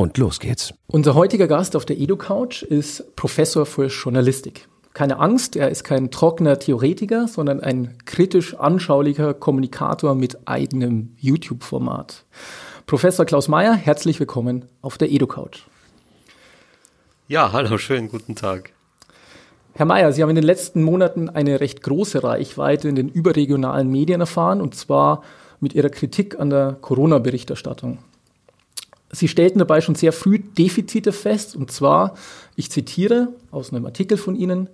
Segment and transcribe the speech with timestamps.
[0.00, 0.72] Und los geht's.
[0.86, 4.66] Unser heutiger Gast auf der EduCouch ist Professor für Journalistik.
[4.94, 12.24] Keine Angst, er ist kein trockener Theoretiker, sondern ein kritisch anschaulicher Kommunikator mit eigenem YouTube-Format.
[12.86, 15.66] Professor Klaus Mayer, herzlich willkommen auf der EduCouch.
[17.28, 18.72] Ja, hallo, schönen guten Tag.
[19.74, 23.90] Herr Mayer, Sie haben in den letzten Monaten eine recht große Reichweite in den überregionalen
[23.90, 25.22] Medien erfahren, und zwar
[25.60, 27.98] mit Ihrer Kritik an der Corona-Berichterstattung.
[29.12, 32.14] Sie stellten dabei schon sehr früh Defizite fest, und zwar,
[32.56, 34.68] ich zitiere aus einem Artikel von Ihnen,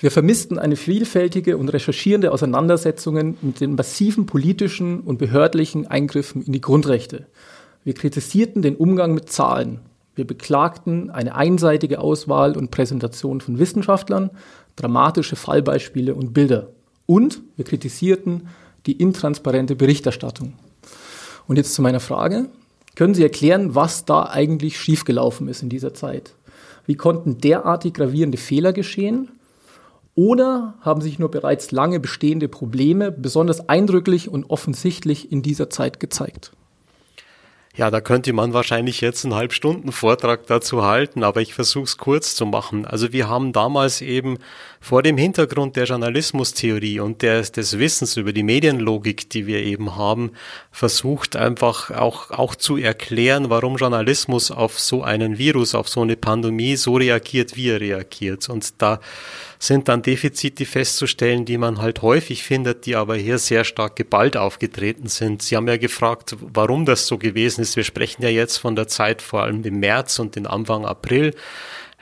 [0.00, 6.52] wir vermissten eine vielfältige und recherchierende Auseinandersetzung mit den massiven politischen und behördlichen Eingriffen in
[6.52, 7.26] die Grundrechte.
[7.82, 9.80] Wir kritisierten den Umgang mit Zahlen.
[10.14, 14.30] Wir beklagten eine einseitige Auswahl und Präsentation von Wissenschaftlern,
[14.76, 16.68] dramatische Fallbeispiele und Bilder.
[17.06, 18.48] Und wir kritisierten
[18.86, 20.52] die intransparente Berichterstattung.
[21.48, 22.48] Und jetzt zu meiner Frage.
[22.98, 26.34] Können Sie erklären, was da eigentlich schiefgelaufen ist in dieser Zeit?
[26.84, 29.30] Wie konnten derartig gravierende Fehler geschehen?
[30.16, 36.00] Oder haben sich nur bereits lange bestehende Probleme besonders eindrücklich und offensichtlich in dieser Zeit
[36.00, 36.50] gezeigt?
[37.78, 41.96] Ja, da könnte man wahrscheinlich jetzt einen halbstunden Vortrag dazu halten, aber ich versuche es
[41.96, 42.84] kurz zu machen.
[42.84, 44.38] Also wir haben damals eben
[44.80, 49.94] vor dem Hintergrund der Journalismustheorie und der, des Wissens über die Medienlogik, die wir eben
[49.94, 50.32] haben,
[50.72, 56.16] versucht einfach auch, auch zu erklären, warum Journalismus auf so einen Virus, auf so eine
[56.16, 58.48] Pandemie so reagiert, wie er reagiert.
[58.48, 58.98] Und da
[59.58, 64.36] sind dann Defizite festzustellen, die man halt häufig findet, die aber hier sehr stark geballt
[64.36, 65.42] aufgetreten sind.
[65.42, 67.67] Sie haben ja gefragt, warum das so gewesen ist.
[67.76, 71.34] Wir sprechen ja jetzt von der Zeit vor allem im März und den Anfang April.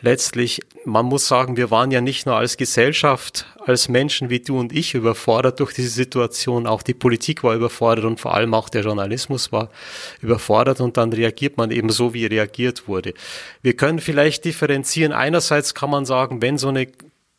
[0.02, 4.58] Letztlich, man muss sagen, wir waren ja nicht nur als Gesellschaft, als Menschen wie du
[4.60, 6.66] und ich überfordert durch diese Situation.
[6.66, 9.70] Auch die Politik war überfordert und vor allem auch der Journalismus war
[10.20, 13.14] überfordert und dann reagiert man eben so, wie reagiert wurde.
[13.62, 15.12] Wir können vielleicht differenzieren.
[15.12, 16.88] Einerseits kann man sagen, wenn so eine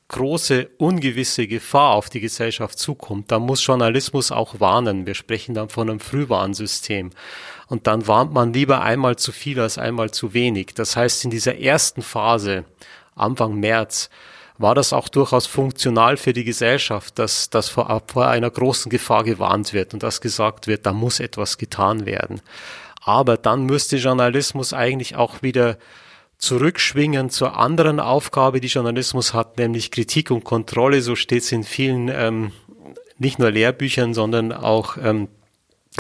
[0.08, 5.06] große ungewisse Gefahr auf die Gesellschaft zukommt, dann muss Journalismus auch warnen.
[5.06, 7.12] Wir sprechen dann von einem Frühwarnsystem.
[7.68, 10.74] Und dann warnt man lieber einmal zu viel als einmal zu wenig.
[10.74, 12.64] Das heißt, in dieser ersten Phase,
[13.16, 14.10] Anfang März,
[14.58, 19.24] war das auch durchaus funktional für die Gesellschaft, dass, dass vor, vor einer großen Gefahr
[19.24, 22.42] gewarnt wird und dass gesagt wird, da muss etwas getan werden.
[23.02, 25.78] Aber dann müsste Journalismus eigentlich auch wieder
[26.38, 31.02] zurückschwingen zur anderen Aufgabe, die Journalismus hat, nämlich Kritik und Kontrolle.
[31.02, 32.52] So steht es in vielen, ähm,
[33.18, 35.37] nicht nur Lehrbüchern, sondern auch ähm, äh,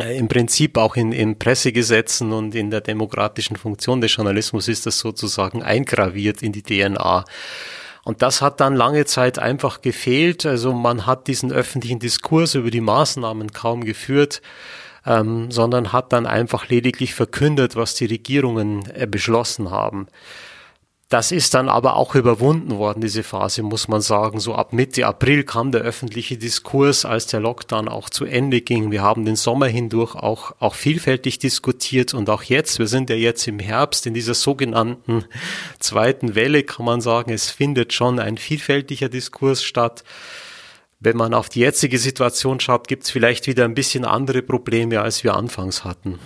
[0.01, 4.99] im Prinzip auch in, in Pressegesetzen und in der demokratischen Funktion des Journalismus ist das
[4.99, 7.25] sozusagen eingraviert in die DNA.
[8.03, 10.45] Und das hat dann lange Zeit einfach gefehlt.
[10.45, 14.41] Also man hat diesen öffentlichen Diskurs über die Maßnahmen kaum geführt
[15.07, 20.07] ähm, sondern hat dann einfach lediglich verkündet, was die Regierungen äh, beschlossen haben.
[21.09, 24.41] Das ist dann aber auch überwunden worden, diese Phase, muss man sagen.
[24.41, 28.91] So ab Mitte April kam der öffentliche Diskurs, als der Lockdown auch zu Ende ging.
[28.91, 33.15] Wir haben den Sommer hindurch auch, auch vielfältig diskutiert und auch jetzt, wir sind ja
[33.15, 35.23] jetzt im Herbst in dieser sogenannten
[35.79, 40.03] zweiten Welle, kann man sagen, es findet schon ein vielfältiger Diskurs statt.
[40.99, 44.99] Wenn man auf die jetzige Situation schaut, gibt es vielleicht wieder ein bisschen andere Probleme,
[44.99, 46.19] als wir anfangs hatten.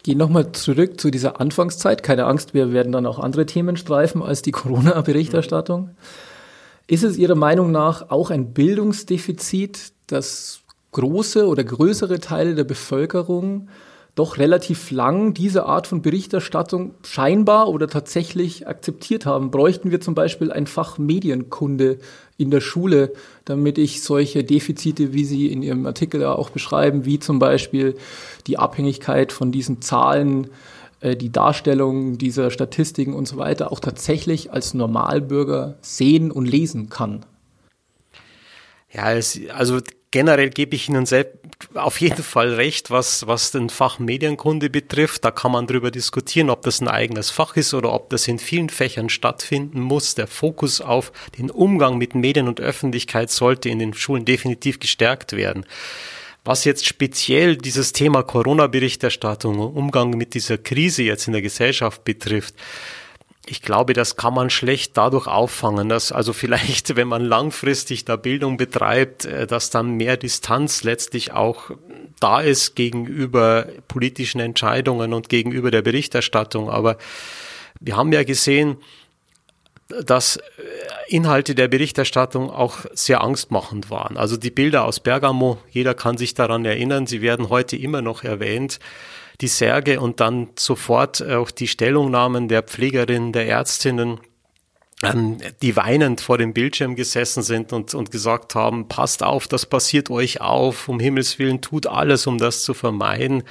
[0.00, 2.02] Ich gehe nochmal zurück zu dieser Anfangszeit.
[2.02, 5.90] Keine Angst, wir werden dann auch andere Themen streifen als die Corona-Berichterstattung.
[6.86, 10.62] Ist es Ihrer Meinung nach auch ein Bildungsdefizit, dass
[10.92, 13.68] große oder größere Teile der Bevölkerung
[14.14, 19.50] doch relativ lang diese Art von Berichterstattung scheinbar oder tatsächlich akzeptiert haben.
[19.50, 21.98] Bräuchten wir zum Beispiel ein Fach Medienkunde
[22.40, 23.12] in der Schule,
[23.44, 27.96] damit ich solche Defizite, wie Sie in Ihrem Artikel auch beschreiben, wie zum Beispiel
[28.46, 30.48] die Abhängigkeit von diesen Zahlen,
[31.00, 36.88] äh, die Darstellung dieser Statistiken und so weiter auch tatsächlich als Normalbürger sehen und lesen
[36.88, 37.26] kann?
[38.92, 39.80] Ja, es, also
[40.10, 41.06] generell gebe ich Ihnen
[41.74, 45.24] auf jeden Fall recht, was, was den Fach Medienkunde betrifft.
[45.24, 48.38] Da kann man darüber diskutieren, ob das ein eigenes Fach ist oder ob das in
[48.38, 50.14] vielen Fächern stattfinden muss.
[50.14, 55.32] Der Fokus auf den Umgang mit Medien und Öffentlichkeit sollte in den Schulen definitiv gestärkt
[55.32, 55.64] werden.
[56.44, 62.02] Was jetzt speziell dieses Thema Corona-Berichterstattung und Umgang mit dieser Krise jetzt in der Gesellschaft
[62.02, 62.54] betrifft,
[63.46, 68.16] ich glaube, das kann man schlecht dadurch auffangen, dass also vielleicht, wenn man langfristig da
[68.16, 71.70] Bildung betreibt, äh, dass dann mehr Distanz letztlich auch
[72.20, 76.70] da ist gegenüber politischen Entscheidungen und gegenüber der Berichterstattung.
[76.70, 76.98] Aber
[77.80, 78.76] wir haben ja gesehen,
[79.88, 80.40] dass äh,
[81.08, 84.16] Inhalte der Berichterstattung auch sehr angstmachend waren.
[84.16, 88.22] Also die Bilder aus Bergamo, jeder kann sich daran erinnern, sie werden heute immer noch
[88.22, 88.78] erwähnt.
[89.40, 94.20] Die Särge und dann sofort auch die Stellungnahmen der Pflegerinnen, der Ärztinnen,
[95.02, 99.64] ähm, die weinend vor dem Bildschirm gesessen sind und, und gesagt haben, passt auf, das
[99.64, 103.44] passiert euch auf, um Himmels Willen tut alles, um das zu vermeiden.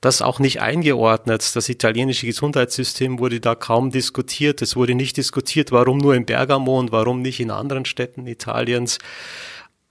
[0.00, 1.54] Das auch nicht eingeordnet.
[1.54, 4.62] Das italienische Gesundheitssystem wurde da kaum diskutiert.
[4.62, 8.98] Es wurde nicht diskutiert, warum nur in Bergamo und warum nicht in anderen Städten Italiens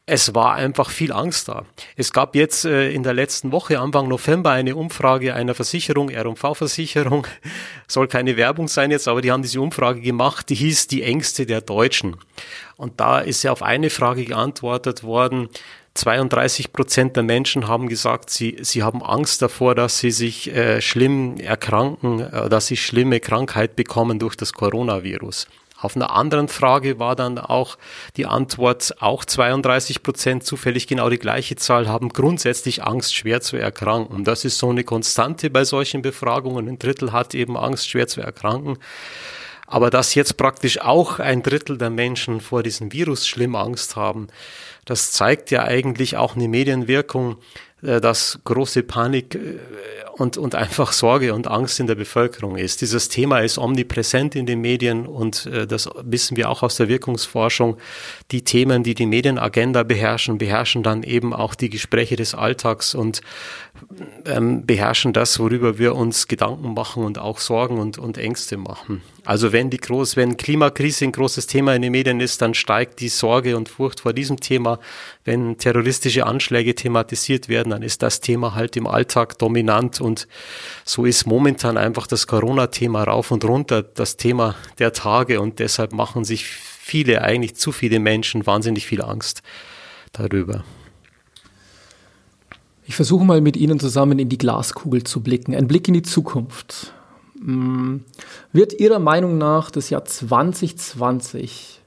[0.08, 1.66] es war einfach viel Angst da.
[1.96, 7.26] Es gab jetzt äh, in der letzten Woche, Anfang November, eine Umfrage einer Versicherung, R&V-Versicherung,
[7.88, 11.48] soll keine Werbung sein jetzt, aber die haben diese Umfrage gemacht, die hieß die Ängste
[11.48, 12.18] der Deutschen.
[12.78, 15.50] Und da ist ja auf eine Frage geantwortet worden,
[15.96, 20.82] 32 Prozent der Menschen haben gesagt, sie, sie haben Angst davor, dass sie sich äh,
[20.82, 25.48] schlimm erkranken, äh, dass sie schlimme Krankheit bekommen durch das Coronavirus.
[25.80, 27.78] Auf einer anderen Frage war dann auch
[28.16, 33.58] die Antwort, auch 32 Prozent, zufällig genau die gleiche Zahl, haben grundsätzlich Angst, schwer zu
[33.58, 34.24] erkranken.
[34.24, 36.70] Das ist so eine Konstante bei solchen Befragungen.
[36.70, 38.78] Ein Drittel hat eben Angst, schwer zu erkranken.
[39.68, 44.28] Aber dass jetzt praktisch auch ein Drittel der Menschen vor diesem Virus schlimm Angst haben,
[44.86, 47.38] das zeigt ja eigentlich auch eine Medienwirkung,
[47.82, 49.60] äh, dass große Panik äh,
[50.18, 52.80] und, und einfach Sorge und Angst in der Bevölkerung ist.
[52.80, 56.88] Dieses Thema ist omnipräsent in den Medien und äh, das wissen wir auch aus der
[56.88, 57.78] Wirkungsforschung.
[58.32, 63.22] Die Themen, die die Medienagenda beherrschen, beherrschen dann eben auch die Gespräche des Alltags und
[64.26, 69.02] ähm, beherrschen das, worüber wir uns Gedanken machen und auch Sorgen und, und Ängste machen.
[69.26, 73.00] Also wenn die groß, wenn Klimakrise ein großes Thema in den Medien ist, dann steigt
[73.00, 74.80] die Sorge und Furcht vor diesem Thema.
[75.24, 80.28] Wenn terroristische Anschläge thematisiert werden, dann ist das Thema halt im Alltag dominant und
[80.84, 85.92] so ist momentan einfach das Corona-Thema rauf und runter das Thema der Tage und deshalb
[85.92, 89.42] machen sich viele, eigentlich zu viele Menschen wahnsinnig viel Angst
[90.14, 90.64] darüber.
[92.88, 95.56] Ich versuche mal mit Ihnen zusammen in die Glaskugel zu blicken.
[95.56, 96.94] Ein Blick in die Zukunft.
[97.46, 97.98] Mm,
[98.54, 101.82] wird Ihrer Meinung nach das Jahr 2020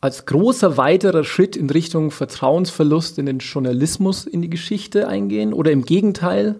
[0.00, 5.70] als großer weiterer Schritt in Richtung Vertrauensverlust in den Journalismus in die Geschichte eingehen oder
[5.70, 6.58] im Gegenteil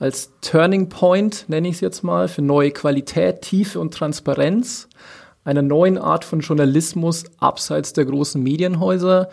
[0.00, 4.88] als Turning Point, nenne ich es jetzt mal, für neue Qualität, Tiefe und Transparenz
[5.44, 9.28] einer neuen Art von Journalismus abseits der großen Medienhäuser?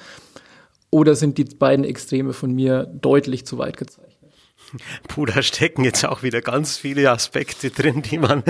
[0.91, 4.06] Oder sind die beiden Extreme von mir deutlich zu weit gezeichnet?
[5.07, 8.43] Puh, da stecken jetzt auch wieder ganz viele Aspekte drin, die man,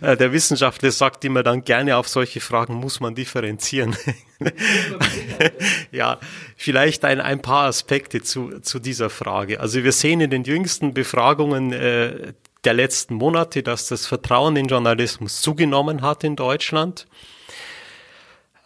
[0.00, 3.96] äh, der Wissenschaftler sagt immer dann gerne auf solche Fragen muss man differenzieren.
[5.90, 6.18] ja,
[6.56, 9.60] vielleicht ein, ein paar Aspekte zu, zu dieser Frage.
[9.60, 12.34] Also wir sehen in den jüngsten Befragungen äh,
[12.64, 17.06] der letzten Monate, dass das Vertrauen in Journalismus zugenommen hat in Deutschland.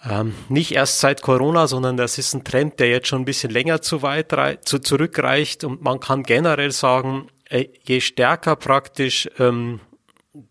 [0.05, 3.51] Ähm, nicht erst seit Corona, sondern das ist ein Trend, der jetzt schon ein bisschen
[3.51, 4.33] länger zu weit
[4.65, 5.65] zu, zurückreicht.
[5.65, 9.81] Und man kann generell sagen, äh, je stärker praktisch ähm,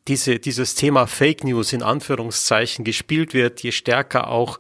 [0.08, 4.60] diese, dieses Thema Fake News in Anführungszeichen gespielt wird, je stärker auch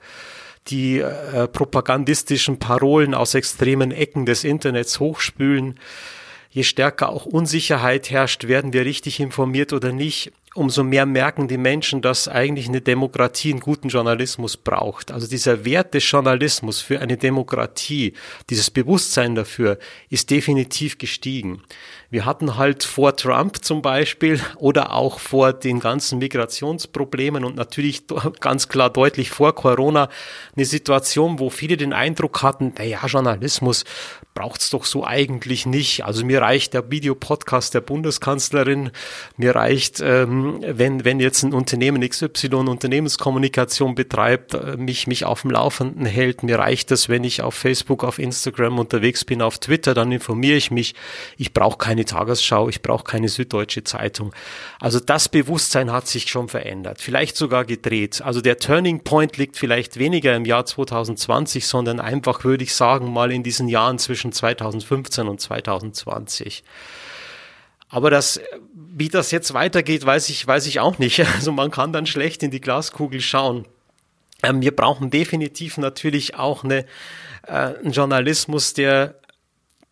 [0.67, 5.79] die äh, propagandistischen Parolen aus extremen Ecken des Internets hochspülen,
[6.49, 11.57] je stärker auch Unsicherheit herrscht, werden wir richtig informiert oder nicht, umso mehr merken die
[11.57, 15.11] Menschen, dass eigentlich eine Demokratie einen guten Journalismus braucht.
[15.11, 18.13] Also dieser Wert des Journalismus für eine Demokratie,
[18.49, 19.77] dieses Bewusstsein dafür
[20.09, 21.61] ist definitiv gestiegen.
[22.09, 28.03] Wir hatten halt vor Trump zum Beispiel oder auch vor den ganzen Migrationsproblemen und natürlich
[28.39, 30.09] ganz klar deutlich vor Corona
[30.55, 33.83] eine Situation, wo viele den Eindruck hatten, naja, Journalismus
[34.33, 36.05] braucht's doch so eigentlich nicht.
[36.05, 38.91] Also mir reicht der Videopodcast der Bundeskanzlerin,
[39.35, 45.41] mir reicht, ähm, wenn, wenn jetzt ein Unternehmen XY Unternehmenskommunikation betreibt, äh, mich, mich auf
[45.41, 49.57] dem Laufenden hält, mir reicht es, wenn ich auf Facebook, auf Instagram unterwegs bin, auf
[49.59, 50.95] Twitter, dann informiere ich mich.
[51.37, 54.33] Ich brauche keine Tagesschau, ich brauche keine Süddeutsche Zeitung.
[54.79, 58.21] Also das Bewusstsein hat sich schon verändert, vielleicht sogar gedreht.
[58.21, 63.11] Also der Turning Point liegt vielleicht weniger im Jahr 2020, sondern einfach, würde ich sagen,
[63.11, 66.63] mal in diesen Jahren zwischen 2015 und 2020.
[67.89, 68.39] Aber das,
[68.73, 71.19] wie das jetzt weitergeht, weiß ich, weiß ich auch nicht.
[71.35, 73.67] Also man kann dann schlecht in die Glaskugel schauen.
[74.43, 76.85] Ähm, wir brauchen definitiv natürlich auch eine,
[77.47, 79.15] äh, einen Journalismus, der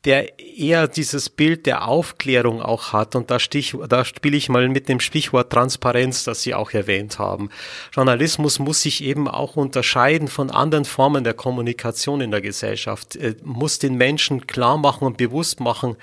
[0.05, 3.15] der eher dieses Bild der Aufklärung auch hat.
[3.15, 7.17] Und da, stich, da spiele ich mal mit dem Stichwort Transparenz, das Sie auch erwähnt
[7.17, 7.49] haben.
[7.91, 13.35] Journalismus muss sich eben auch unterscheiden von anderen Formen der Kommunikation in der Gesellschaft, er
[13.43, 15.97] muss den Menschen klar machen und bewusst machen,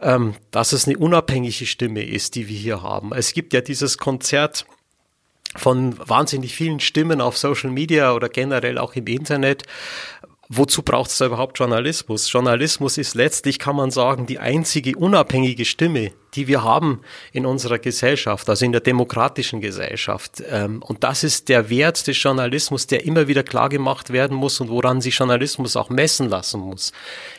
[0.00, 3.12] ähm, dass es eine unabhängige Stimme ist, die wir hier haben.
[3.12, 4.66] Es gibt ja dieses Konzert
[5.56, 9.62] von wahnsinnig vielen Stimmen auf Social Media oder generell auch im Internet,
[10.48, 12.30] wozu braucht es überhaupt Journalismus?
[12.30, 17.00] Journalismus ist letztlich, kann man sagen, die einzige unabhängige Stimme, die wir haben
[17.32, 20.42] in unserer Gesellschaft, also in der demokratischen Gesellschaft.
[20.48, 24.60] Ähm, und das ist der Wert des Journalismus, der immer wieder klar gemacht werden muss
[24.60, 26.92] und woran sich Journalismus auch messen lassen muss.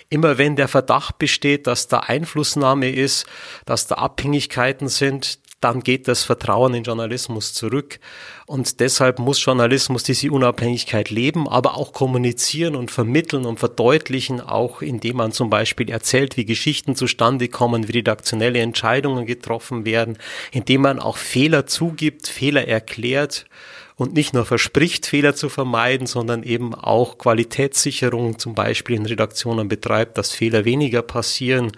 [0.09, 3.25] Immer wenn der Verdacht besteht, dass da Einflussnahme ist,
[3.65, 7.99] dass da Abhängigkeiten sind, dann geht das Vertrauen in Journalismus zurück.
[8.45, 14.83] Und deshalb muss Journalismus diese Unabhängigkeit leben, aber auch kommunizieren und vermitteln und verdeutlichen, auch
[14.83, 20.19] indem man zum Beispiel erzählt, wie Geschichten zustande kommen, wie redaktionelle Entscheidungen getroffen werden,
[20.51, 23.47] indem man auch Fehler zugibt, Fehler erklärt
[23.95, 29.67] und nicht nur verspricht, Fehler zu vermeiden, sondern eben auch Qualitätssicherung zum Beispiel in Redaktionen
[29.67, 31.71] betreibt, dass Fehler weniger passieren.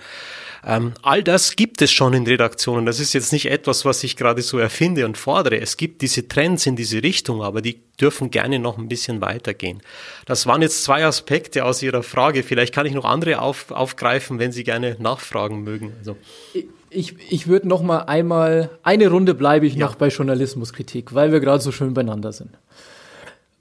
[0.67, 2.86] Ähm, all das gibt es schon in Redaktionen.
[2.86, 5.62] Das ist jetzt nicht etwas, was ich gerade so erfinde und fordere.
[5.62, 9.81] Es gibt diese Trends in diese Richtung, aber die dürfen gerne noch ein bisschen weitergehen.
[10.25, 12.43] Das waren jetzt zwei Aspekte aus Ihrer Frage.
[12.43, 15.93] Vielleicht kann ich noch andere auf, aufgreifen, wenn Sie gerne nachfragen mögen.
[16.00, 16.17] Also.
[16.89, 19.86] Ich, ich würde noch mal einmal, eine Runde bleibe ich ja.
[19.86, 22.57] noch bei Journalismuskritik, weil wir gerade so schön beieinander sind.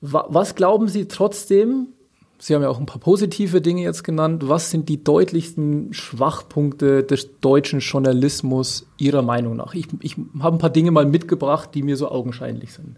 [0.00, 1.88] Was glauben Sie trotzdem,
[2.38, 4.48] Sie haben ja auch ein paar positive Dinge jetzt genannt.
[4.48, 9.74] Was sind die deutlichsten Schwachpunkte des deutschen Journalismus Ihrer Meinung nach?
[9.74, 12.96] Ich, ich habe ein paar Dinge mal mitgebracht, die mir so augenscheinlich sind.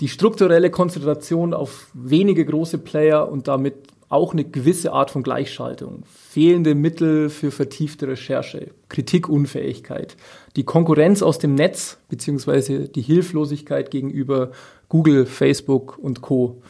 [0.00, 3.74] Die strukturelle Konzentration auf wenige große Player und damit
[4.08, 10.16] auch eine gewisse Art von Gleichschaltung, fehlende Mittel für vertiefte Recherche, Kritikunfähigkeit,
[10.54, 14.52] die Konkurrenz aus dem Netz beziehungsweise die Hilflosigkeit gegenüber
[14.88, 16.62] Google, Facebook und Co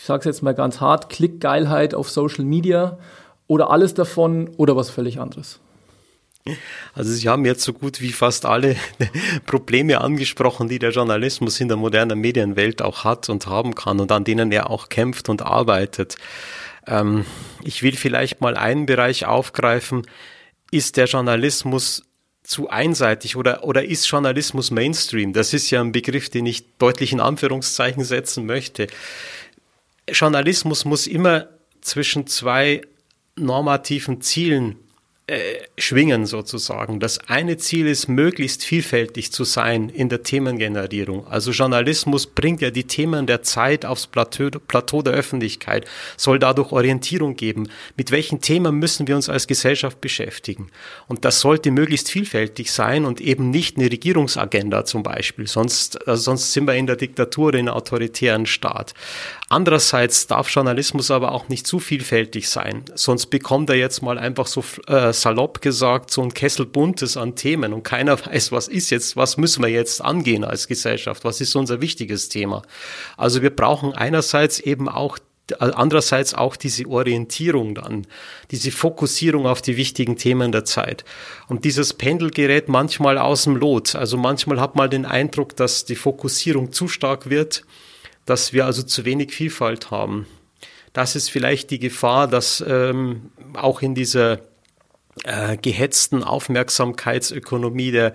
[0.00, 2.98] ich sage es jetzt mal ganz hart, Klickgeilheit auf Social Media
[3.46, 5.60] oder alles davon oder was völlig anderes?
[6.94, 8.76] Also Sie haben jetzt so gut wie fast alle
[9.46, 14.10] Probleme angesprochen, die der Journalismus in der modernen Medienwelt auch hat und haben kann und
[14.10, 16.16] an denen er auch kämpft und arbeitet.
[16.86, 17.26] Ähm,
[17.62, 20.06] ich will vielleicht mal einen Bereich aufgreifen.
[20.70, 22.04] Ist der Journalismus
[22.42, 25.34] zu einseitig oder, oder ist Journalismus Mainstream?
[25.34, 28.86] Das ist ja ein Begriff, den ich deutlich in Anführungszeichen setzen möchte.
[30.12, 31.48] Journalismus muss immer
[31.80, 32.82] zwischen zwei
[33.36, 34.76] normativen Zielen
[35.30, 36.98] äh, schwingen sozusagen.
[36.98, 41.24] Das eine Ziel ist, möglichst vielfältig zu sein in der Themengenerierung.
[41.28, 45.84] Also Journalismus bringt ja die Themen der Zeit aufs Plateau, Plateau der Öffentlichkeit,
[46.16, 47.68] soll dadurch Orientierung geben.
[47.96, 50.72] Mit welchen Themen müssen wir uns als Gesellschaft beschäftigen?
[51.06, 55.46] Und das sollte möglichst vielfältig sein und eben nicht eine Regierungsagenda zum Beispiel.
[55.46, 58.94] Sonst, also sonst sind wir in der Diktatur in einem autoritären Staat.
[59.48, 62.84] Andererseits darf Journalismus aber auch nicht zu vielfältig sein.
[62.94, 67.36] Sonst bekommt er jetzt mal einfach so äh, salopp gesagt so ein Kessel buntes an
[67.36, 71.40] Themen und keiner weiß, was ist jetzt, was müssen wir jetzt angehen als Gesellschaft, was
[71.40, 72.62] ist unser wichtiges Thema.
[73.16, 75.18] Also wir brauchen einerseits eben auch
[75.58, 78.06] andererseits auch diese Orientierung dann,
[78.50, 81.04] diese Fokussierung auf die wichtigen Themen der Zeit.
[81.48, 83.94] Und dieses Pendel gerät manchmal aus dem Lot.
[83.94, 87.64] Also manchmal hat man den Eindruck, dass die Fokussierung zu stark wird,
[88.26, 90.26] dass wir also zu wenig Vielfalt haben.
[90.92, 94.40] Das ist vielleicht die Gefahr, dass ähm, auch in dieser
[95.24, 98.12] äh, gehetzten Aufmerksamkeitsökonomie der,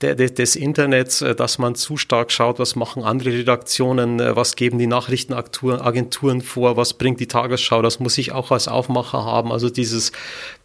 [0.00, 4.56] der, des Internets, äh, dass man zu stark schaut, was machen andere Redaktionen, äh, was
[4.56, 9.52] geben die Nachrichtenagenturen vor, was bringt die Tagesschau, das muss ich auch als Aufmacher haben.
[9.52, 10.10] Also dieses,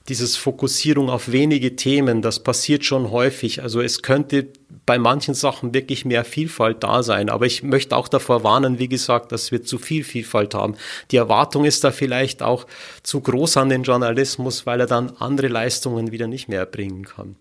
[0.10, 3.62] dieses Fokussierung auf wenige Themen, das passiert schon häufig.
[3.62, 4.48] Also es könnte
[4.86, 7.30] bei manchen Sachen wirklich mehr Vielfalt da sein.
[7.30, 10.76] Aber ich möchte auch davor warnen, wie gesagt, dass wir zu viel Vielfalt haben.
[11.12, 12.68] Die Erwartung ist da vielleicht auch
[13.04, 17.36] zu groß an den Journalismus, weil er dann andere Leistungen wieder nicht mehr erbringen kann.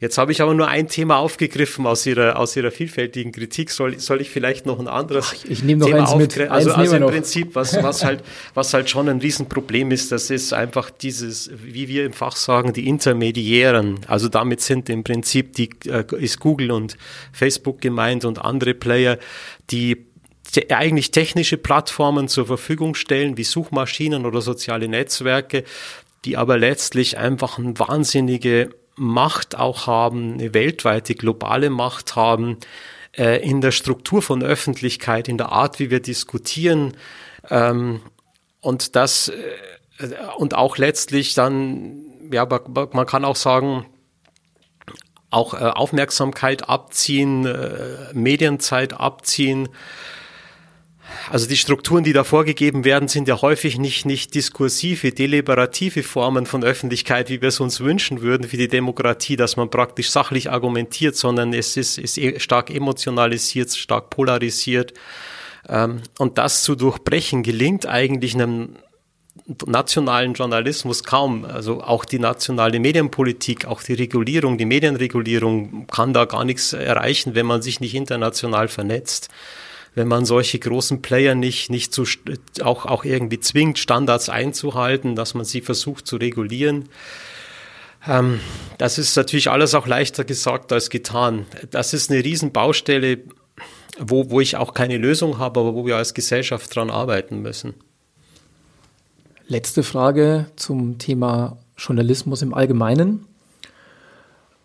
[0.00, 3.70] Jetzt habe ich aber nur ein Thema aufgegriffen aus Ihrer, aus Ihrer vielfältigen Kritik.
[3.70, 6.38] Soll, soll ich vielleicht noch ein anderes Ach, ich nehme noch Thema mit.
[6.50, 7.10] Also, also im noch.
[7.10, 8.24] Prinzip, was, was halt,
[8.54, 12.72] was halt schon ein Riesenproblem ist, das ist einfach dieses, wie wir im Fach sagen,
[12.72, 14.00] die Intermediären.
[14.08, 16.96] Also damit sind im Prinzip die, äh, ist Google und
[17.32, 19.18] Facebook gemeint und andere Player,
[19.70, 20.06] die
[20.70, 25.64] eigentlich technische Plattformen zur Verfügung stellen, wie Suchmaschinen oder soziale Netzwerke,
[26.24, 32.58] die aber letztlich einfach eine wahnsinnige Macht auch haben, eine weltweite globale Macht haben,
[33.16, 36.94] äh, in der Struktur von Öffentlichkeit, in der Art, wie wir diskutieren.
[37.48, 38.00] Ähm,
[38.60, 39.32] und das äh,
[40.36, 43.86] und auch letztlich dann, ja, man kann auch sagen,
[45.32, 49.68] auch äh, Aufmerksamkeit abziehen, äh, Medienzeit abziehen.
[51.30, 56.46] Also die Strukturen, die da vorgegeben werden, sind ja häufig nicht, nicht diskursive, deliberative Formen
[56.46, 60.50] von Öffentlichkeit, wie wir es uns wünschen würden für die Demokratie, dass man praktisch sachlich
[60.50, 64.94] argumentiert, sondern es ist, ist e, stark emotionalisiert, stark polarisiert.
[65.68, 68.76] Ähm, und das zu durchbrechen gelingt eigentlich einem
[69.66, 71.44] nationalen Journalismus kaum.
[71.44, 77.34] Also auch die nationale Medienpolitik, auch die Regulierung, die Medienregulierung kann da gar nichts erreichen,
[77.34, 79.28] wenn man sich nicht international vernetzt.
[79.94, 82.04] Wenn man solche großen Player nicht, nicht zu,
[82.62, 86.88] auch, auch irgendwie zwingt, Standards einzuhalten, dass man sie versucht zu regulieren.
[88.08, 88.40] Ähm,
[88.78, 91.44] das ist natürlich alles auch leichter gesagt als getan.
[91.70, 93.18] Das ist eine Riesenbaustelle,
[93.98, 97.74] wo, wo ich auch keine Lösung habe, aber wo wir als Gesellschaft dran arbeiten müssen.
[99.52, 103.26] Letzte Frage zum Thema Journalismus im Allgemeinen.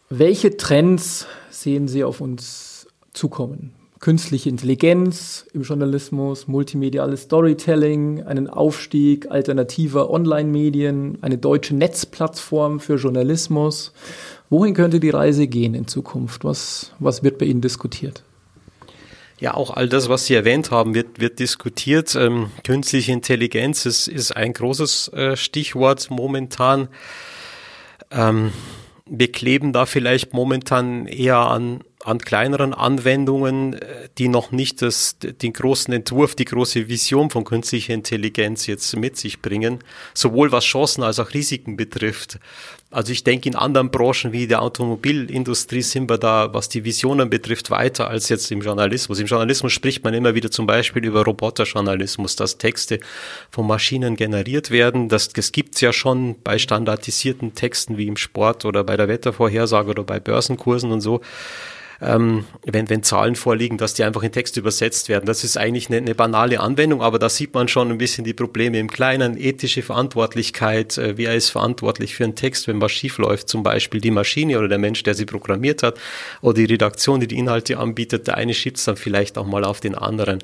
[0.09, 3.73] Welche Trends sehen Sie auf uns zukommen?
[3.99, 13.91] Künstliche Intelligenz im Journalismus, multimediales Storytelling, einen Aufstieg alternativer Online-Medien, eine deutsche Netzplattform für Journalismus.
[14.49, 16.45] Wohin könnte die Reise gehen in Zukunft?
[16.45, 18.23] Was, was wird bei Ihnen diskutiert?
[19.39, 22.15] Ja, auch all das, was Sie erwähnt haben, wird, wird diskutiert.
[22.15, 26.87] Ähm, künstliche Intelligenz ist, ist ein großes äh, Stichwort momentan.
[28.09, 28.51] Ähm,
[29.05, 35.17] wir kleben da vielleicht momentan eher an an kleineren Anwendungen, äh, die noch nicht das,
[35.19, 39.79] den großen Entwurf, die große Vision von künstlicher Intelligenz jetzt mit sich bringen,
[40.13, 42.39] sowohl was Chancen als auch Risiken betrifft.
[42.89, 47.29] Also ich denke, in anderen Branchen wie der Automobilindustrie sind wir da, was die Visionen
[47.29, 49.19] betrifft, weiter als jetzt im Journalismus.
[49.19, 53.01] Im Journalismus spricht man immer wieder zum Beispiel über Roboterjournalismus, dass Texte
[53.51, 55.09] von Maschinen generiert werden.
[55.09, 59.89] Das, das gibt's ja schon bei standardisierten Texten wie im Sport oder bei der Wettervorhersage
[59.89, 61.19] oder bei Börsenkursen und so
[62.01, 65.25] ähm, wenn, wenn Zahlen vorliegen, dass die einfach in Text übersetzt werden.
[65.25, 68.33] Das ist eigentlich eine, eine banale Anwendung, aber da sieht man schon ein bisschen die
[68.33, 69.37] Probleme im Kleinen.
[69.37, 74.01] Ethische Verantwortlichkeit, äh, wer ist verantwortlich für einen Text, wenn was schief läuft, zum Beispiel
[74.01, 75.99] die Maschine oder der Mensch, der sie programmiert hat,
[76.41, 78.27] oder die Redaktion, die die Inhalte anbietet.
[78.27, 80.39] Der eine schiebt es dann vielleicht auch mal auf den anderen.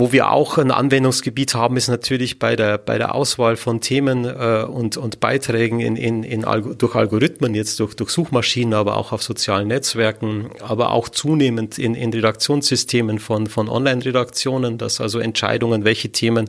[0.00, 4.26] Wo wir auch ein Anwendungsgebiet haben, ist natürlich bei der, bei der Auswahl von Themen
[4.26, 8.96] äh, und, und Beiträgen in, in, in Algo, durch Algorithmen, jetzt durch, durch Suchmaschinen, aber
[8.96, 15.18] auch auf sozialen Netzwerken, aber auch zunehmend in, in Redaktionssystemen von, von Online-Redaktionen, dass also
[15.18, 16.48] Entscheidungen, welche Themen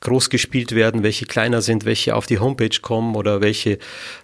[0.00, 3.78] groß gespielt werden, welche kleiner sind, welche auf die Homepage kommen oder welche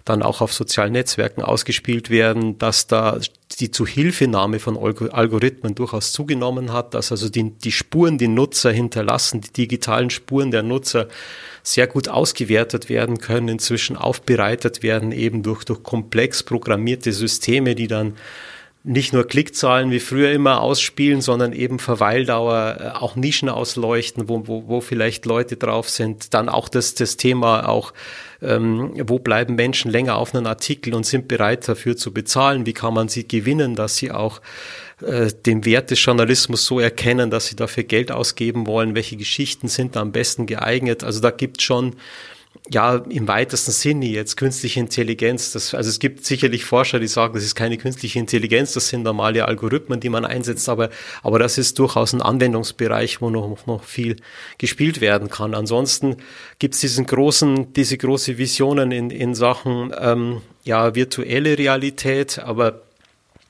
[0.05, 3.19] dann auch auf sozialen Netzwerken ausgespielt werden, dass da
[3.55, 9.41] die Zuhilfenahme von Algorithmen durchaus zugenommen hat, dass also die, die Spuren, die Nutzer hinterlassen,
[9.41, 11.07] die digitalen Spuren der Nutzer
[11.61, 17.87] sehr gut ausgewertet werden können, inzwischen aufbereitet werden, eben durch, durch komplex programmierte Systeme, die
[17.87, 18.15] dann
[18.85, 24.45] nicht nur Klickzahlen wie früher immer ausspielen, sondern eben Verweildauer, äh, auch Nischen ausleuchten, wo,
[24.45, 26.33] wo, wo vielleicht Leute drauf sind.
[26.33, 27.93] Dann auch das, das Thema auch,
[28.41, 32.65] ähm, wo bleiben Menschen länger auf einen Artikel und sind bereit dafür zu bezahlen?
[32.65, 34.41] Wie kann man sie gewinnen, dass sie auch
[35.01, 38.95] äh, den Wert des Journalismus so erkennen, dass sie dafür Geld ausgeben wollen?
[38.95, 41.05] Welche Geschichten sind da am besten geeignet?
[41.05, 41.95] Also da gibt schon
[42.69, 45.51] ja, im weitesten Sinne jetzt künstliche Intelligenz.
[45.51, 49.03] Das, also es gibt sicherlich Forscher, die sagen, das ist keine künstliche Intelligenz, das sind
[49.03, 50.89] normale Algorithmen, die man einsetzt, aber,
[51.23, 54.15] aber das ist durchaus ein Anwendungsbereich, wo noch, noch viel
[54.57, 55.55] gespielt werden kann.
[55.55, 56.17] Ansonsten
[56.59, 62.82] gibt es diesen großen, diese große Visionen in, in Sachen ähm, ja, virtuelle Realität, aber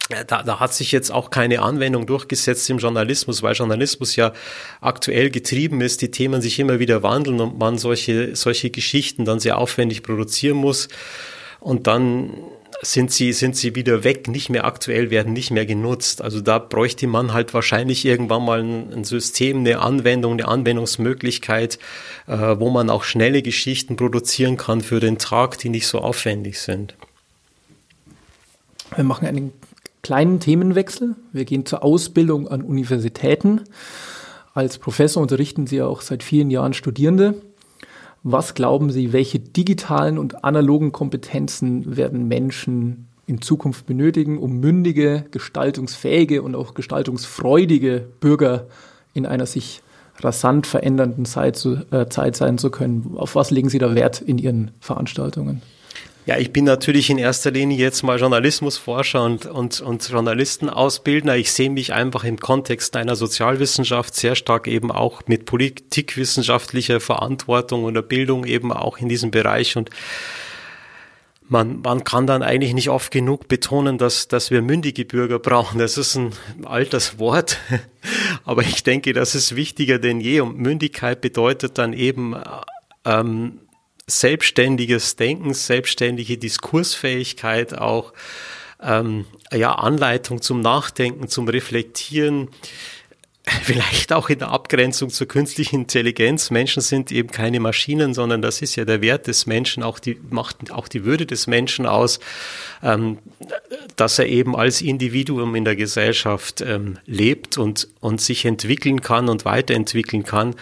[0.10, 4.34] da, da hat sich jetzt auch keine Anwendung durchgesetzt im Journalismus, weil Journalismus ja
[4.82, 9.40] aktuell getrieben ist, die Themen sich immer wieder wandeln und man solche, solche Geschichten dann
[9.40, 10.90] sehr aufwendig produzieren muss.
[11.62, 12.34] Und dann
[12.82, 16.22] sind sie, sind sie wieder weg, nicht mehr aktuell, werden nicht mehr genutzt.
[16.22, 21.80] Also da bräuchte man halt wahrscheinlich irgendwann mal ein, System, eine Anwendung, eine Anwendungsmöglichkeit,
[22.28, 26.60] äh, wo man auch schnelle Geschichten produzieren kann für den Tag, die nicht so aufwendig
[26.60, 26.96] sind.
[28.96, 29.54] Wir machen einen
[30.04, 31.16] kleinen Themenwechsel.
[31.32, 33.62] Wir gehen zur Ausbildung an Universitäten.
[34.54, 37.42] Als Professor unterrichten Sie auch seit vielen Jahren Studierende.
[38.22, 45.26] Was glauben Sie, welche digitalen und analogen Kompetenzen werden Menschen in Zukunft benötigen, um mündige,
[45.32, 48.68] gestaltungsfähige und auch gestaltungsfreudige Bürger
[49.14, 49.82] in einer sich
[50.20, 53.14] rasant verändernden Zeit, zu, äh, Zeit sein zu können?
[53.16, 55.62] Auf was legen Sie da Wert in Ihren Veranstaltungen?
[56.26, 61.36] Ja, ich bin natürlich in erster Linie jetzt mal Journalismusforscher und, und, und Journalistenausbildner.
[61.36, 67.84] Ich sehe mich einfach im Kontext einer Sozialwissenschaft sehr stark eben auch mit politikwissenschaftlicher Verantwortung
[67.84, 69.90] oder Bildung eben auch in diesem Bereich und
[71.50, 75.78] man, man kann dann eigentlich nicht oft genug betonen, dass, dass wir mündige Bürger brauchen.
[75.78, 76.32] Das ist ein
[76.64, 77.58] altes Wort,
[78.46, 80.40] aber ich denke, das ist wichtiger denn je.
[80.40, 82.34] Und Mündigkeit bedeutet dann eben
[83.04, 83.60] ähm,
[84.08, 88.14] selbstständiges Denken, selbstständige Diskursfähigkeit, auch
[88.82, 92.50] ähm, ja, Anleitung zum Nachdenken, zum Reflektieren,
[93.64, 96.50] vielleicht auch in der Abgrenzung zur künstlichen Intelligenz.
[96.50, 100.18] Menschen sind eben keine Maschinen, sondern das ist ja der Wert des Menschen, auch die
[100.30, 102.20] macht auch die Würde des Menschen aus,
[102.82, 103.20] ähm,
[103.96, 109.28] dass er eben als Individuum in der Gesellschaft ähm, lebt und, und sich entwickeln kann
[109.28, 110.56] und weiterentwickeln kann.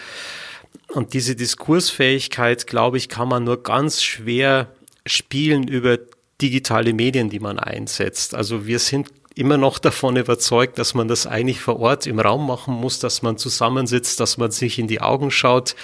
[0.94, 4.68] Und diese Diskursfähigkeit, glaube ich, kann man nur ganz schwer
[5.06, 5.98] spielen über
[6.40, 8.34] digitale Medien, die man einsetzt.
[8.34, 12.46] Also wir sind immer noch davon überzeugt, dass man das eigentlich vor Ort im Raum
[12.46, 15.74] machen muss, dass man zusammensitzt, dass man sich in die Augen schaut,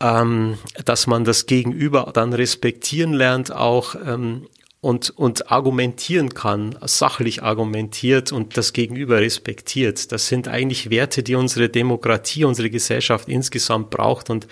[0.00, 3.94] ähm, dass man das Gegenüber dann respektieren lernt auch.
[3.94, 4.48] Ähm,
[4.84, 10.12] und, und argumentieren kann, sachlich argumentiert und das Gegenüber respektiert.
[10.12, 14.46] Das sind eigentlich Werte, die unsere Demokratie, unsere Gesellschaft insgesamt braucht und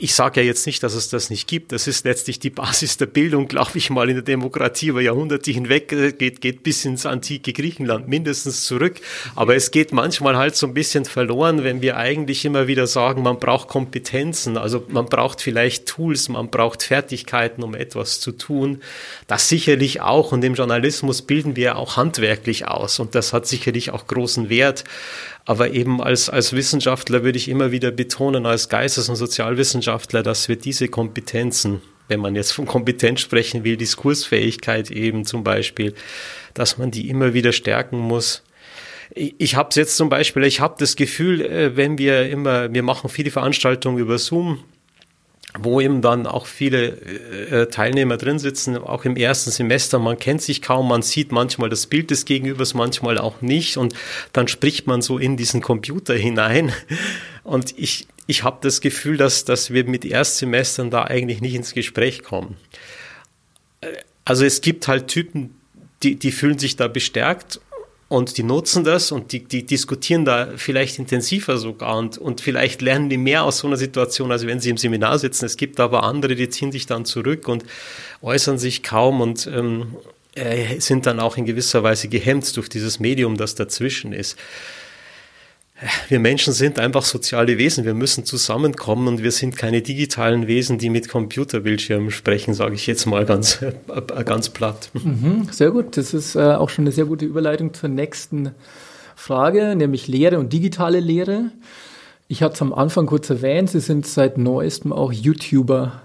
[0.00, 1.72] ich sage ja jetzt nicht, dass es das nicht gibt.
[1.72, 5.50] Das ist letztlich die Basis der Bildung, glaube ich mal, in der Demokratie über Jahrhunderte
[5.50, 5.92] hinweg.
[5.92, 9.00] Äh, geht, geht bis ins antike Griechenland mindestens zurück.
[9.34, 13.22] Aber es geht manchmal halt so ein bisschen verloren, wenn wir eigentlich immer wieder sagen,
[13.22, 14.56] man braucht Kompetenzen.
[14.56, 18.82] Also man braucht vielleicht Tools, man braucht Fertigkeiten, um etwas zu tun.
[19.26, 20.30] Das sicherlich auch.
[20.30, 23.00] Und im Journalismus bilden wir auch handwerklich aus.
[23.00, 24.84] Und das hat sicherlich auch großen Wert.
[25.48, 30.46] Aber eben als, als Wissenschaftler würde ich immer wieder betonen, als Geistes- und Sozialwissenschaftler, dass
[30.50, 35.94] wir diese Kompetenzen, wenn man jetzt von Kompetenz sprechen will, Diskursfähigkeit eben zum Beispiel,
[36.52, 38.42] dass man die immer wieder stärken muss.
[39.14, 42.82] Ich habe es jetzt zum Beispiel, ich habe das Gefühl, äh, wenn wir immer, wir
[42.82, 44.62] machen viele Veranstaltungen über Zoom,
[45.60, 47.00] wo eben dann auch viele
[47.50, 49.98] äh, Teilnehmer drin sitzen, auch im ersten Semester.
[49.98, 53.94] Man kennt sich kaum, man sieht manchmal das Bild des Gegenübers, manchmal auch nicht und
[54.32, 56.72] dann spricht man so in diesen Computer hinein.
[57.44, 61.72] Und ich, ich habe das Gefühl, dass, dass wir mit Erstsemestern da eigentlich nicht ins
[61.72, 62.58] Gespräch kommen.
[64.26, 65.54] Also es gibt halt Typen,
[66.02, 67.58] die, die fühlen sich da bestärkt
[68.08, 72.80] und die nutzen das und die, die diskutieren da vielleicht intensiver sogar und, und vielleicht
[72.80, 75.44] lernen die mehr aus so einer Situation, als wenn sie im Seminar sitzen.
[75.44, 77.64] Es gibt aber andere, die ziehen sich dann zurück und
[78.22, 79.94] äußern sich kaum und ähm,
[80.34, 84.38] äh, sind dann auch in gewisser Weise gehemmt durch dieses Medium, das dazwischen ist
[86.08, 87.84] wir Menschen sind einfach soziale Wesen.
[87.84, 92.86] Wir müssen zusammenkommen und wir sind keine digitalen Wesen, die mit Computerbildschirmen sprechen, sage ich
[92.86, 94.90] jetzt mal ganz, äh, ganz platt.
[94.94, 95.96] Mhm, sehr gut.
[95.96, 98.52] Das ist äh, auch schon eine sehr gute Überleitung zur nächsten
[99.14, 101.50] Frage, nämlich Lehre und digitale Lehre.
[102.26, 106.02] Ich hatte es am Anfang kurz erwähnt, Sie sind seit neuestem auch YouTuber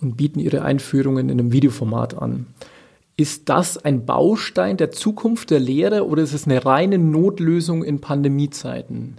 [0.00, 2.46] und bieten Ihre Einführungen in einem Videoformat an.
[3.18, 8.00] Ist das ein Baustein der Zukunft der Lehre oder ist es eine reine Notlösung in
[8.00, 9.16] Pandemiezeiten?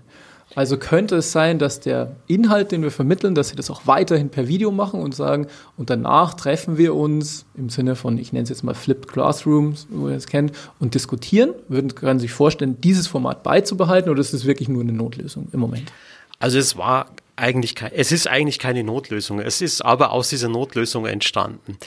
[0.55, 4.29] Also könnte es sein, dass der Inhalt, den wir vermitteln, dass sie das auch weiterhin
[4.29, 8.43] per Video machen und sagen, und danach treffen wir uns im Sinne von, ich nenne
[8.43, 11.53] es jetzt mal Flipped Classrooms, wo ihr es kennt, und diskutieren?
[11.67, 15.59] Würden, Sie sich vorstellen, dieses Format beizubehalten oder ist es wirklich nur eine Notlösung im
[15.59, 15.91] Moment?
[16.39, 19.41] Also es war eigentlich, kein, es ist eigentlich keine Notlösung.
[19.41, 21.77] Es ist aber aus dieser Notlösung entstanden.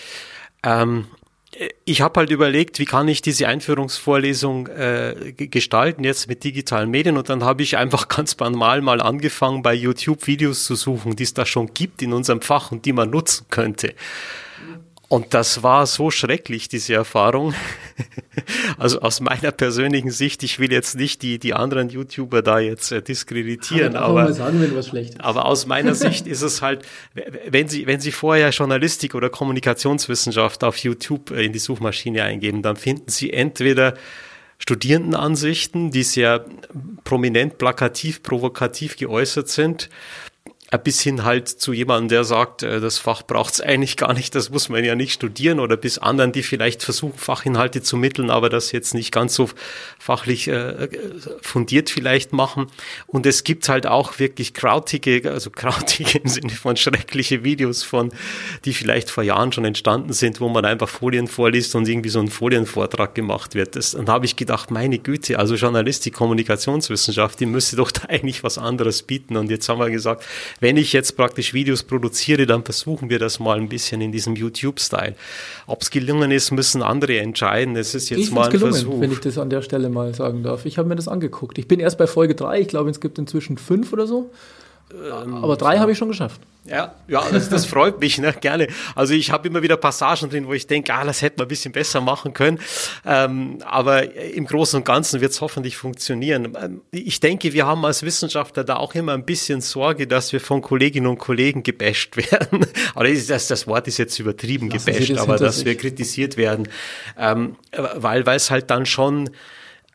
[0.62, 1.06] Ähm,
[1.84, 7.18] ich habe halt überlegt, wie kann ich diese Einführungsvorlesung äh, gestalten jetzt mit digitalen Medien
[7.18, 11.24] und dann habe ich einfach ganz banal mal angefangen, bei YouTube Videos zu suchen, die
[11.24, 13.94] es da schon gibt in unserem Fach und die man nutzen könnte.
[15.12, 17.52] Und das war so schrecklich, diese Erfahrung.
[18.78, 22.90] Also aus meiner persönlichen Sicht, ich will jetzt nicht die, die anderen YouTuber da jetzt
[22.90, 24.58] äh, diskreditieren, aber, sagen,
[25.18, 26.82] aber aus meiner Sicht ist es halt,
[27.48, 32.62] wenn Sie, wenn Sie vorher Journalistik oder Kommunikationswissenschaft auf YouTube äh, in die Suchmaschine eingeben,
[32.62, 33.94] dann finden Sie entweder
[34.58, 36.46] Studierendenansichten, die sehr
[37.04, 39.90] prominent, plakativ, provokativ geäußert sind
[40.78, 44.34] bis hin halt zu jemandem, der sagt, äh, das Fach braucht es eigentlich gar nicht,
[44.34, 48.30] das muss man ja nicht studieren oder bis anderen, die vielleicht versuchen, Fachinhalte zu mitteln,
[48.30, 49.50] aber das jetzt nicht ganz so
[49.98, 50.88] fachlich äh,
[51.40, 52.66] fundiert vielleicht machen.
[53.06, 58.10] Und es gibt halt auch wirklich krautige, also krautige im Sinne von schreckliche Videos von,
[58.64, 62.20] die vielleicht vor Jahren schon entstanden sind, wo man einfach Folien vorliest und irgendwie so
[62.20, 63.76] ein Folienvortrag gemacht wird.
[63.76, 68.42] Das, dann habe ich gedacht, meine Güte, also Journalistik, Kommunikationswissenschaft, die müsste doch da eigentlich
[68.42, 69.36] was anderes bieten.
[69.36, 70.24] Und jetzt haben wir gesagt,
[70.62, 74.36] wenn ich jetzt praktisch Videos produziere, dann versuchen wir das mal ein bisschen in diesem
[74.36, 75.16] YouTube-Style.
[75.66, 77.74] Ob es gelungen ist, müssen andere entscheiden.
[77.74, 79.00] Es ist jetzt ich mal ein gelungen, Versuch.
[79.00, 80.64] wenn ich das an der Stelle mal sagen darf.
[80.64, 81.58] Ich habe mir das angeguckt.
[81.58, 84.30] Ich bin erst bei Folge 3, ich glaube, es gibt inzwischen fünf oder so.
[84.90, 86.40] Ähm, Aber drei habe ich schon geschafft.
[86.64, 88.68] Ja, ja, das, das freut mich, ne, gerne.
[88.94, 91.48] Also ich habe immer wieder Passagen drin, wo ich denke, ah, das hätte man ein
[91.48, 92.60] bisschen besser machen können.
[93.04, 96.56] Ähm, aber im Großen und Ganzen wird es hoffentlich funktionieren.
[96.60, 100.40] Ähm, ich denke, wir haben als Wissenschaftler da auch immer ein bisschen Sorge, dass wir
[100.40, 102.64] von Kolleginnen und Kollegen gebasht werden.
[102.94, 105.64] aber das, das Wort ist jetzt übertrieben Lassen gebasht, das aber dass sich.
[105.64, 106.68] wir kritisiert werden.
[107.18, 109.30] Ähm, weil, weil es halt dann schon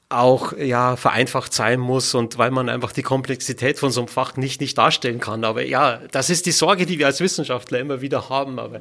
[0.10, 4.38] auch ja vereinfacht sein muss und weil man einfach die Komplexität von so einem Fach
[4.38, 5.44] nicht nicht darstellen kann.
[5.44, 8.58] Aber ja, das ist die Sorge, die wir als Wissenschaftler immer wieder haben.
[8.58, 8.80] Aber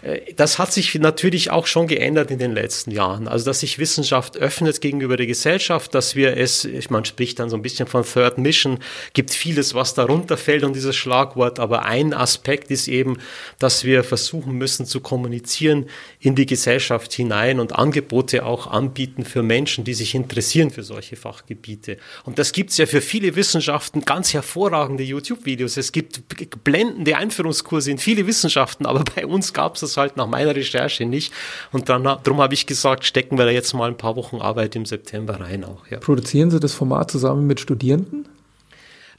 [0.00, 3.28] äh, das hat sich natürlich auch schon geändert in den letzten Jahren.
[3.28, 7.56] Also, dass sich Wissenschaft öffnet gegenüber der Gesellschaft, dass wir es, man spricht dann so
[7.56, 8.78] ein bisschen von Third Mission,
[9.12, 11.60] gibt vieles, was darunter fällt und dieses Schlagwort.
[11.60, 13.18] Aber ein Aspekt ist eben,
[13.58, 19.42] dass wir versuchen müssen zu kommunizieren in die Gesellschaft hinein und Angebote auch anbieten für
[19.42, 21.98] Menschen, die sich interessieren für solche Fachgebiete.
[22.24, 25.76] Und das gibt es ja für viele Wissenschaften ganz hervorragende YouTube-Videos.
[25.76, 26.22] Es gibt
[26.64, 31.04] blendende Einführungskurse in viele Wissenschaften, aber bei uns gab es das halt nach meiner Recherche
[31.04, 31.32] nicht.
[31.72, 34.76] Und dann, darum habe ich gesagt, stecken wir da jetzt mal ein paar Wochen Arbeit
[34.76, 35.86] im September rein auch.
[35.88, 35.98] Ja.
[35.98, 38.26] Produzieren Sie das Format zusammen mit Studierenden?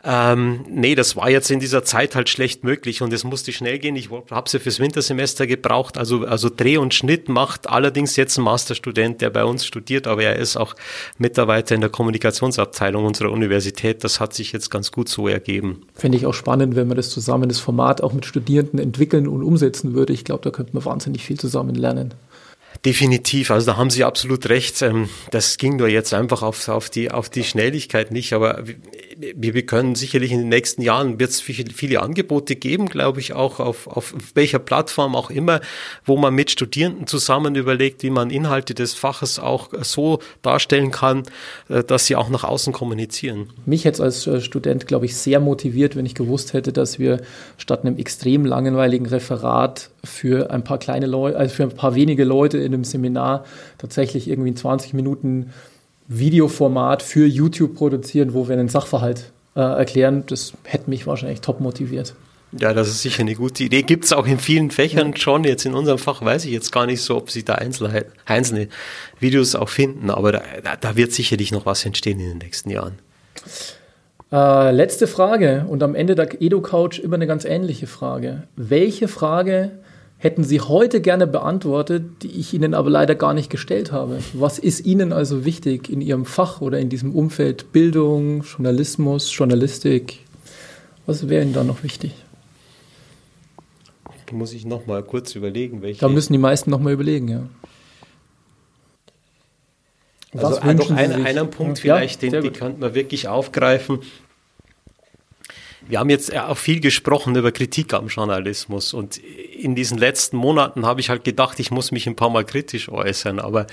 [0.06, 3.80] Ähm, nee, das war jetzt in dieser Zeit halt schlecht möglich und es musste schnell
[3.80, 3.96] gehen.
[3.96, 5.98] Ich habe sie fürs Wintersemester gebraucht.
[5.98, 10.24] Also, also Dreh und Schnitt macht allerdings jetzt ein Masterstudent, der bei uns studiert, aber
[10.24, 10.76] er ist auch
[11.18, 14.04] Mitarbeiter in der Kommunikationsabteilung unserer Universität.
[14.04, 15.84] Das hat sich jetzt ganz gut so ergeben.
[15.96, 19.42] Fände ich auch spannend, wenn man das zusammen, das Format auch mit Studierenden entwickeln und
[19.42, 20.12] umsetzen würde.
[20.12, 22.14] Ich glaube, da könnte man wahnsinnig viel zusammen lernen.
[22.86, 24.82] Definitiv, also da haben Sie absolut recht.
[24.82, 28.62] Ähm, das ging nur jetzt einfach auf, auf, die, auf die Schnelligkeit nicht, aber
[29.18, 33.32] wir, wir können sicherlich in den nächsten Jahren wird es viele Angebote geben, glaube ich,
[33.32, 35.62] auch auf, auf welcher Plattform auch immer,
[36.04, 41.24] wo man mit Studierenden zusammen überlegt, wie man Inhalte des Faches auch so darstellen kann,
[41.70, 43.50] äh, dass sie auch nach außen kommunizieren.
[43.66, 47.22] Mich jetzt als äh, Student, glaube ich, sehr motiviert, wenn ich gewusst hätte, dass wir
[47.58, 52.26] statt einem extrem langweiligen Referat für ein paar kleine Leute, also für ein paar wenige
[52.26, 53.46] Leute in einem Seminar
[53.78, 55.52] tatsächlich irgendwie in 20 Minuten
[56.08, 60.24] Videoformat für YouTube produzieren, wo wir einen Sachverhalt äh, erklären.
[60.28, 62.16] Das hätte mich wahrscheinlich top motiviert.
[62.60, 63.82] Ja, das ist sicher eine gute Idee.
[63.82, 65.44] Gibt es auch in vielen Fächern schon.
[65.44, 68.68] Jetzt in unserem Fach weiß ich jetzt gar nicht so, ob Sie da einzelne, einzelne
[69.20, 70.42] Videos auch finden, aber da,
[70.80, 73.00] da wird sicherlich noch was entstehen in den nächsten Jahren.
[74.32, 78.44] Äh, letzte Frage und am Ende der Edo-Couch immer eine ganz ähnliche Frage.
[78.56, 79.72] Welche Frage
[80.24, 84.20] hätten Sie heute gerne beantwortet, die ich Ihnen aber leider gar nicht gestellt habe.
[84.32, 90.20] Was ist Ihnen also wichtig in Ihrem Fach oder in diesem Umfeld Bildung, Journalismus, Journalistik?
[91.06, 92.14] Was wäre Ihnen da noch wichtig?
[94.32, 96.00] Muss ich noch mal kurz überlegen, welche.
[96.00, 97.44] Da müssen die meisten noch mal überlegen, ja.
[100.32, 104.00] Was also doch ein, einen Punkt vielleicht, ja, den, den könnte man wirklich aufgreifen.
[105.88, 110.86] Wir haben jetzt auch viel gesprochen über Kritik am Journalismus und in diesen letzten Monaten
[110.86, 113.68] habe ich halt gedacht, ich muss mich ein paar Mal kritisch äußern, aber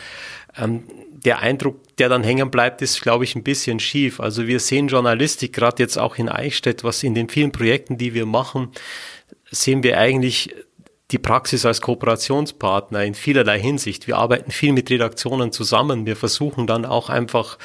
[0.56, 0.82] ähm,
[1.24, 4.20] der Eindruck, der dann hängen bleibt, ist, glaube ich, ein bisschen schief.
[4.20, 8.14] Also wir sehen Journalistik gerade jetzt auch in Eichstätt, was in den vielen Projekten, die
[8.14, 8.68] wir machen,
[9.50, 10.54] sehen wir eigentlich
[11.10, 14.06] die Praxis als Kooperationspartner in vielerlei Hinsicht.
[14.06, 16.06] Wir arbeiten viel mit Redaktionen zusammen.
[16.06, 17.58] Wir versuchen dann auch einfach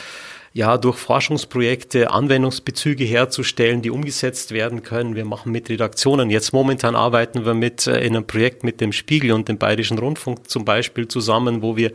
[0.55, 5.13] ja, durch Forschungsprojekte Anwendungsbezüge herzustellen, die umgesetzt werden können.
[5.13, 6.29] Wir machen mit Redaktionen.
[6.29, 9.99] Jetzt momentan arbeiten wir mit äh, in einem Projekt mit dem Spiegel und dem Bayerischen
[9.99, 11.91] Rundfunk zum Beispiel zusammen, wo wir,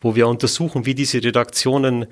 [0.00, 2.06] wo wir untersuchen, wie diese Redaktionen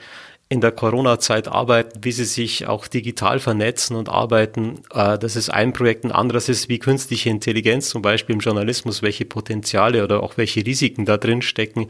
[0.51, 4.81] in der Corona-Zeit arbeiten, wie sie sich auch digital vernetzen und arbeiten.
[4.95, 6.05] Äh, das ist ein Projekt.
[6.05, 10.65] Ein anderes ist, wie künstliche Intelligenz zum Beispiel im Journalismus, welche Potenziale oder auch welche
[10.65, 11.89] Risiken da drin stecken.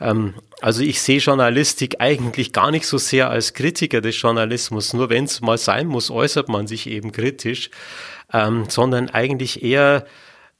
[0.00, 4.92] Ähm, also ich sehe Journalistik eigentlich gar nicht so sehr als Kritiker des Journalismus.
[4.92, 7.70] Nur wenn es mal sein muss, äußert man sich eben kritisch,
[8.32, 10.04] ähm, sondern eigentlich eher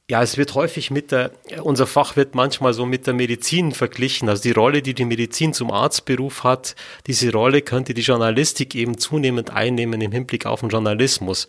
[0.09, 4.29] ja, es wird häufig mit der, unser Fach wird manchmal so mit der Medizin verglichen.
[4.29, 6.77] Also die Rolle, die die Medizin zum Arztberuf hat,
[7.09, 11.49] diese Rolle könnte die Journalistik eben zunehmend einnehmen im Hinblick auf den Journalismus.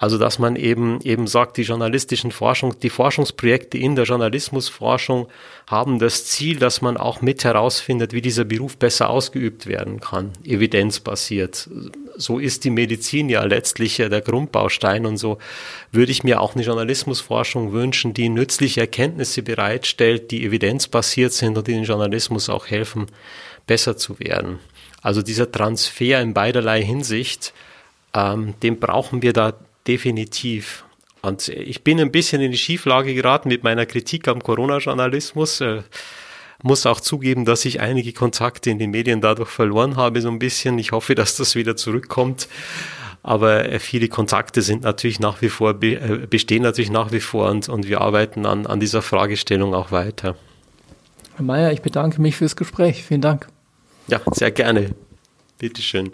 [0.00, 5.26] Also dass man eben eben sagt, die journalistischen Forschung, die Forschungsprojekte in der Journalismusforschung
[5.66, 10.30] haben das Ziel, dass man auch mit herausfindet, wie dieser Beruf besser ausgeübt werden kann,
[10.44, 11.68] evidenzbasiert.
[12.16, 15.38] So ist die Medizin ja letztlich der Grundbaustein und so
[15.90, 21.66] würde ich mir auch eine Journalismusforschung wünschen, die nützliche Erkenntnisse bereitstellt, die evidenzbasiert sind und
[21.66, 23.06] die den Journalismus auch helfen,
[23.66, 24.60] besser zu werden.
[25.02, 27.52] Also dieser Transfer in beiderlei Hinsicht,
[28.14, 29.54] ähm, den brauchen wir da
[29.88, 30.84] definitiv.
[31.22, 35.60] Und ich bin ein bisschen in die Schieflage geraten mit meiner Kritik am Corona-Journalismus.
[35.60, 35.82] Äh,
[36.62, 40.38] muss auch zugeben, dass ich einige Kontakte in den Medien dadurch verloren habe, so ein
[40.38, 40.78] bisschen.
[40.78, 42.48] Ich hoffe, dass das wieder zurückkommt.
[43.22, 47.50] Aber äh, viele Kontakte sind natürlich nach wie vor, äh, bestehen natürlich nach wie vor
[47.50, 50.36] und, und wir arbeiten an, an dieser Fragestellung auch weiter.
[51.36, 53.04] Herr Mayer, ich bedanke mich fürs Gespräch.
[53.04, 53.48] Vielen Dank.
[54.06, 54.94] Ja, sehr gerne.
[55.58, 56.12] Bitteschön.